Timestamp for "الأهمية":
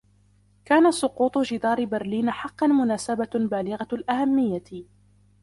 3.93-4.85